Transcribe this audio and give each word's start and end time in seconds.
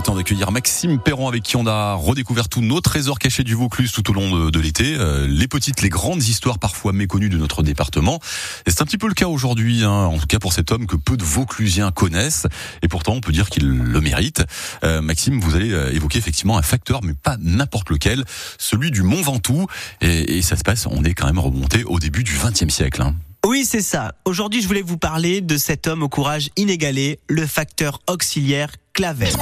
Le 0.00 0.04
temps 0.04 0.14
d'accueillir 0.14 0.50
Maxime 0.50 0.98
Perron 0.98 1.28
avec 1.28 1.42
qui 1.42 1.56
on 1.56 1.66
a 1.66 1.92
redécouvert 1.92 2.48
tous 2.48 2.62
nos 2.62 2.80
trésors 2.80 3.18
cachés 3.18 3.44
du 3.44 3.54
Vaucluse 3.54 3.92
tout 3.92 4.08
au 4.10 4.14
long 4.14 4.34
de, 4.46 4.48
de 4.48 4.58
l'été. 4.58 4.96
Euh, 4.96 5.26
les 5.28 5.46
petites, 5.46 5.82
les 5.82 5.90
grandes 5.90 6.22
histoires 6.22 6.58
parfois 6.58 6.94
méconnues 6.94 7.28
de 7.28 7.36
notre 7.36 7.62
département. 7.62 8.18
Et 8.64 8.70
c'est 8.70 8.80
un 8.80 8.86
petit 8.86 8.96
peu 8.96 9.08
le 9.08 9.12
cas 9.12 9.26
aujourd'hui, 9.26 9.84
hein, 9.84 9.90
en 9.90 10.16
tout 10.16 10.26
cas 10.26 10.38
pour 10.38 10.54
cet 10.54 10.72
homme 10.72 10.86
que 10.86 10.96
peu 10.96 11.18
de 11.18 11.22
Vauclusiens 11.22 11.90
connaissent. 11.90 12.46
Et 12.80 12.88
pourtant, 12.88 13.12
on 13.12 13.20
peut 13.20 13.30
dire 13.30 13.50
qu'il 13.50 13.68
le 13.68 14.00
mérite. 14.00 14.42
Euh, 14.84 15.02
Maxime, 15.02 15.38
vous 15.38 15.54
allez 15.54 15.70
euh, 15.70 15.92
évoquer 15.92 16.16
effectivement 16.16 16.56
un 16.56 16.62
facteur, 16.62 17.02
mais 17.04 17.12
pas 17.12 17.36
n'importe 17.38 17.90
lequel, 17.90 18.24
celui 18.56 18.90
du 18.90 19.02
Mont 19.02 19.20
Ventoux. 19.20 19.66
Et, 20.00 20.38
et, 20.38 20.40
ça 20.40 20.56
se 20.56 20.62
passe, 20.62 20.86
on 20.86 21.04
est 21.04 21.12
quand 21.12 21.26
même 21.26 21.38
remonté 21.38 21.84
au 21.84 21.98
début 21.98 22.24
du 22.24 22.38
XXe 22.42 22.72
siècle. 22.72 23.02
Hein. 23.02 23.16
Oui, 23.46 23.64
c'est 23.64 23.80
ça. 23.80 24.12
Aujourd'hui, 24.26 24.60
je 24.60 24.68
voulais 24.68 24.82
vous 24.82 24.98
parler 24.98 25.40
de 25.40 25.56
cet 25.56 25.86
homme 25.86 26.02
au 26.02 26.08
courage 26.08 26.50
inégalé, 26.56 27.20
le 27.28 27.46
facteur 27.46 28.00
auxiliaire 28.06 28.70
Clavel. 28.92 29.32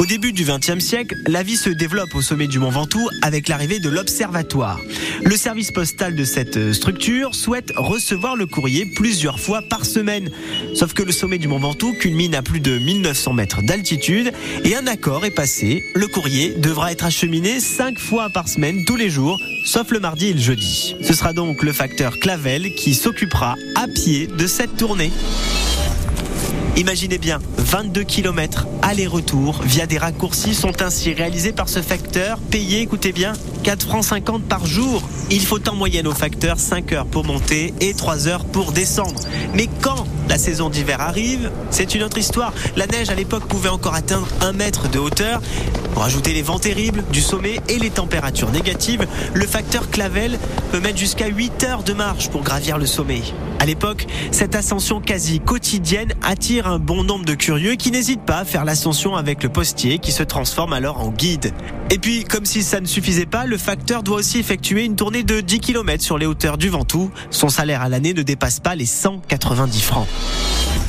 Au 0.00 0.06
début 0.06 0.32
du 0.32 0.44
XXe 0.44 0.82
siècle, 0.82 1.14
la 1.26 1.42
vie 1.42 1.58
se 1.58 1.68
développe 1.68 2.14
au 2.14 2.22
sommet 2.22 2.46
du 2.46 2.58
Mont 2.58 2.70
Ventoux 2.70 3.06
avec 3.20 3.48
l'arrivée 3.48 3.80
de 3.80 3.90
l'Observatoire. 3.90 4.80
Le 5.22 5.36
service 5.36 5.72
postal 5.72 6.14
de 6.14 6.24
cette 6.24 6.72
structure 6.72 7.34
souhaite 7.34 7.70
recevoir 7.76 8.34
le 8.34 8.46
courrier 8.46 8.86
plusieurs 8.86 9.38
fois 9.38 9.60
par 9.60 9.84
semaine. 9.84 10.30
Sauf 10.74 10.94
que 10.94 11.02
le 11.02 11.12
sommet 11.12 11.36
du 11.36 11.48
Mont 11.48 11.58
Ventoux 11.58 11.92
culmine 11.92 12.34
à 12.34 12.40
plus 12.40 12.60
de 12.60 12.78
1900 12.78 13.34
mètres 13.34 13.60
d'altitude 13.60 14.32
et 14.64 14.74
un 14.74 14.86
accord 14.86 15.26
est 15.26 15.34
passé. 15.34 15.82
Le 15.94 16.06
courrier 16.06 16.54
devra 16.54 16.92
être 16.92 17.04
acheminé 17.04 17.60
cinq 17.60 17.98
fois 17.98 18.30
par 18.30 18.48
semaine 18.48 18.86
tous 18.86 18.96
les 18.96 19.10
jours, 19.10 19.38
sauf 19.66 19.90
le 19.90 20.00
mardi 20.00 20.28
et 20.28 20.32
le 20.32 20.40
jeudi. 20.40 20.96
Ce 21.02 21.12
sera 21.12 21.34
donc 21.34 21.62
le 21.62 21.74
facteur 21.74 22.18
Clavel 22.20 22.74
qui 22.74 22.94
s'occupera 22.94 23.54
à 23.74 23.86
pied 23.86 24.28
de 24.28 24.46
cette 24.46 24.78
tournée. 24.78 25.10
Imaginez 26.76 27.18
bien, 27.18 27.40
22 27.58 28.04
km 28.04 28.66
aller-retour 28.82 29.60
via 29.64 29.86
des 29.86 29.98
raccourcis 29.98 30.54
sont 30.54 30.82
ainsi 30.82 31.12
réalisés 31.12 31.52
par 31.52 31.68
ce 31.68 31.82
facteur, 31.82 32.38
payé, 32.38 32.80
écoutez 32.80 33.12
bien, 33.12 33.32
4 33.64 33.86
francs 33.86 34.04
50 34.04 34.44
par 34.44 34.66
jour. 34.66 35.02
Il 35.30 35.40
faut 35.40 35.68
en 35.68 35.74
moyenne 35.74 36.06
au 36.06 36.12
facteur 36.14 36.58
5 36.58 36.92
heures 36.92 37.06
pour 37.06 37.24
monter 37.24 37.74
et 37.80 37.92
3 37.92 38.28
heures 38.28 38.44
pour 38.44 38.72
descendre. 38.72 39.20
Mais 39.54 39.68
quand 39.82 40.06
la 40.30 40.38
saison 40.38 40.70
d'hiver 40.70 41.00
arrive, 41.00 41.50
c'est 41.70 41.96
une 41.96 42.04
autre 42.04 42.16
histoire. 42.16 42.52
La 42.76 42.86
neige 42.86 43.10
à 43.10 43.16
l'époque 43.16 43.46
pouvait 43.46 43.68
encore 43.68 43.96
atteindre 43.96 44.28
1 44.40 44.52
mètre 44.52 44.88
de 44.88 45.00
hauteur. 45.00 45.42
Pour 45.92 46.04
ajouter 46.04 46.32
les 46.32 46.42
vents 46.42 46.60
terribles 46.60 47.02
du 47.10 47.20
sommet 47.20 47.58
et 47.68 47.80
les 47.80 47.90
températures 47.90 48.52
négatives, 48.52 49.08
le 49.34 49.44
facteur 49.44 49.90
Clavel 49.90 50.38
peut 50.70 50.78
mettre 50.78 50.98
jusqu'à 50.98 51.26
8 51.26 51.64
heures 51.64 51.82
de 51.82 51.94
marche 51.94 52.28
pour 52.28 52.42
gravir 52.42 52.78
le 52.78 52.86
sommet. 52.86 53.22
À 53.58 53.66
l'époque, 53.66 54.06
cette 54.30 54.54
ascension 54.54 55.00
quasi 55.00 55.40
quotidienne 55.40 56.14
attire 56.22 56.68
un 56.68 56.78
bon 56.78 57.02
nombre 57.02 57.24
de 57.24 57.34
curieux 57.34 57.74
qui 57.74 57.90
n'hésitent 57.90 58.24
pas 58.24 58.38
à 58.38 58.44
faire 58.44 58.64
l'ascension 58.64 59.16
avec 59.16 59.42
le 59.42 59.48
postier 59.48 59.98
qui 59.98 60.12
se 60.12 60.22
transforme 60.22 60.72
alors 60.72 61.00
en 61.00 61.10
guide. 61.10 61.52
Et 61.90 61.98
puis, 61.98 62.22
comme 62.22 62.46
si 62.46 62.62
ça 62.62 62.80
ne 62.80 62.86
suffisait 62.86 63.26
pas, 63.26 63.46
le 63.46 63.58
facteur 63.58 64.04
doit 64.04 64.18
aussi 64.18 64.38
effectuer 64.38 64.84
une 64.84 64.94
tournée 64.94 65.24
de 65.24 65.40
10 65.40 65.58
km 65.58 66.02
sur 66.04 66.18
les 66.18 66.26
hauteurs 66.26 66.56
du 66.56 66.68
Ventoux. 66.68 67.10
Son 67.30 67.48
salaire 67.48 67.82
à 67.82 67.88
l'année 67.88 68.14
ne 68.14 68.22
dépasse 68.22 68.60
pas 68.60 68.76
les 68.76 68.86
190 68.86 69.80
francs. 69.82 70.06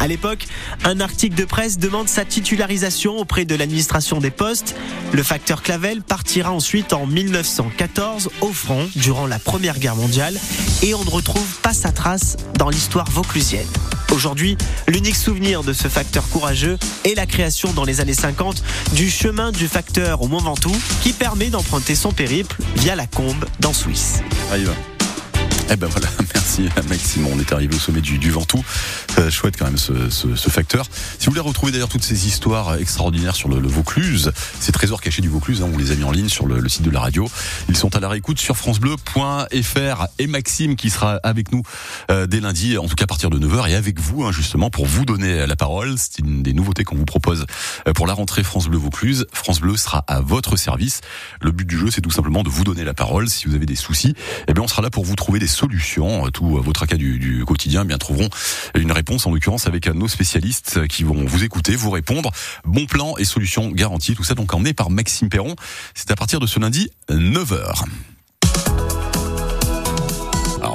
À 0.02 0.08
l'époque, 0.08 0.48
un 0.84 1.00
article 1.00 1.36
de 1.36 1.46
presse 1.46 1.78
demande 1.78 2.10
sa 2.10 2.26
titularisation 2.26 3.20
auprès 3.20 3.46
de 3.46 3.54
l'administration 3.54 4.20
des 4.20 4.32
postes. 4.32 4.76
Le 5.12 5.22
facteur 5.22 5.62
Clavel 5.62 6.02
partira 6.02 6.52
ensuite 6.52 6.92
en 6.94 7.06
1914 7.06 8.32
au 8.42 8.52
front 8.52 8.90
durant 8.96 9.28
la 9.28 9.38
Première 9.38 9.78
Guerre 9.78 9.96
mondiale 9.96 10.40
et 10.82 10.96
on 10.96 11.06
ne 11.06 11.10
retrouve 11.10 11.60
pas 11.62 11.74
sa 11.74 11.92
trace 11.92 12.36
dans 12.58 12.70
l'histoire 12.70 13.12
vauclusienne. 13.12 13.68
Aujourd'hui, 14.12 14.58
l'unique 14.88 15.16
souvenir 15.16 15.64
de 15.64 15.72
ce 15.72 15.88
facteur 15.88 16.28
courageux 16.30 16.80
est 17.06 17.16
la 17.16 17.28
création 17.28 17.72
dans 17.72 17.86
les 17.86 18.02
années 18.02 18.16
50 18.16 18.64
du 18.94 19.08
chemin 19.10 19.52
du 19.52 19.68
facteur 19.68 20.24
au 20.24 20.28
Mont 20.28 20.40
Ventoux 20.40 20.76
qui 21.04 21.14
permet 21.14 21.50
d'emprunter 21.50 21.94
son 21.94 22.12
périple 22.12 22.58
via 22.76 22.96
la 22.96 23.06
Combe 23.06 23.46
dans 23.60 23.74
Suisse. 23.74 24.22
Eh 25.74 25.78
ben 25.78 25.88
voilà, 25.88 26.08
merci 26.34 26.68
Maxime. 26.90 27.28
On 27.28 27.40
est 27.40 27.54
arrivé 27.54 27.74
au 27.74 27.80
sommet 27.80 28.02
du, 28.02 28.18
du 28.18 28.30
Ventoux. 28.30 28.62
Euh, 29.20 29.30
chouette 29.30 29.56
quand 29.58 29.66
même 29.66 29.78
ce, 29.78 30.10
ce, 30.10 30.36
ce, 30.36 30.50
facteur. 30.50 30.86
Si 31.18 31.26
vous 31.26 31.32
voulez 31.32 31.40
retrouver 31.40 31.72
d'ailleurs 31.72 31.88
toutes 31.88 32.04
ces 32.04 32.28
histoires 32.28 32.76
extraordinaires 32.76 33.36
sur 33.36 33.48
le, 33.48 33.62
le 33.62 33.70
Vaucluse, 33.70 34.34
ces 34.60 34.74
trésors 34.74 35.00
cachés 35.00 35.22
du 35.22 35.30
Vaucluse, 35.30 35.62
hein, 35.62 35.70
on 35.74 35.78
les 35.78 35.92
a 35.92 35.96
mis 35.96 36.04
en 36.04 36.12
ligne 36.12 36.28
sur 36.28 36.46
le, 36.46 36.60
le, 36.60 36.68
site 36.68 36.82
de 36.82 36.90
la 36.90 37.00
radio. 37.00 37.30
Ils 37.70 37.78
sont 37.78 37.96
à 37.96 38.02
la 38.02 38.10
réécoute 38.10 38.38
sur 38.38 38.58
francebleu.fr 38.58 40.08
et 40.20 40.28
Maxime 40.28 40.76
qui 40.76 40.90
sera 40.90 41.22
avec 41.24 41.54
nous 41.54 41.62
euh, 42.10 42.28
dès 42.28 42.42
lundi, 42.42 42.78
en 42.78 42.88
tout 42.90 42.96
cas 42.96 43.06
à 43.06 43.08
partir 43.08 43.30
de 43.30 43.40
9h 43.40 43.70
et 43.70 43.76
avec 43.76 43.98
vous 43.98 44.26
hein, 44.26 44.34
justement 44.34 44.70
pour 44.70 44.86
vous 44.86 45.06
donner 45.06 45.48
la 45.48 45.56
parole. 45.56 45.96
C'est 45.98 46.20
une 46.20 46.44
des 46.44 46.54
nouveautés 46.54 46.84
qu'on 46.84 46.98
vous 46.98 47.06
propose 47.06 47.46
euh, 47.88 47.94
pour 47.94 48.08
la 48.08 48.14
rentrée 48.14 48.44
France 48.44 48.68
Bleu 48.68 48.78
Vaucluse. 48.78 49.26
France 49.32 49.62
Bleu 49.62 49.78
sera 49.78 50.04
à 50.08 50.20
votre 50.20 50.58
service. 50.58 51.00
Le 51.40 51.52
but 51.52 51.66
du 51.66 51.78
jeu, 51.78 51.90
c'est 51.92 52.02
tout 52.02 52.12
simplement 52.12 52.44
de 52.44 52.50
vous 52.50 52.66
donner 52.66 52.84
la 52.84 52.94
parole. 52.94 53.30
Si 53.30 53.48
vous 53.48 53.56
avez 53.56 53.66
des 53.66 53.78
soucis, 53.78 54.16
eh 54.50 54.54
bien 54.54 54.64
on 54.64 54.68
sera 54.68 54.82
là 54.82 54.90
pour 54.90 55.06
vous 55.06 55.16
trouver 55.16 55.40
des 55.40 55.48
solutions. 55.48 55.61
Tous 56.34 56.58
vos 56.58 56.74
tracas 56.74 56.98
du, 56.98 57.20
du 57.20 57.46
quotidien, 57.46 57.84
eh 57.84 57.88
bien 57.88 57.98
trouveront 57.98 58.30
une 58.76 58.92
réponse 58.92 59.26
en 59.26 59.32
l'occurrence 59.32 59.68
avec 59.68 59.88
nos 59.88 60.08
spécialistes 60.08 60.88
qui 60.88 61.04
vont 61.04 61.26
vous 61.26 61.44
écouter, 61.44 61.76
vous 61.76 61.92
répondre. 61.92 62.32
Bon 62.66 62.86
plan 62.86 63.16
et 63.18 63.26
solutions 63.26 63.70
garanties. 63.70 64.16
Tout 64.16 64.24
ça 64.24 64.36
donc 64.36 64.54
emmené 64.54 64.74
par 64.74 64.90
Maxime 64.90 65.30
Perron. 65.30 65.56
C'est 65.94 66.12
à 66.12 66.16
partir 66.16 66.40
de 66.40 66.48
ce 66.48 66.60
lundi 66.60 66.90
9h. 67.10 67.86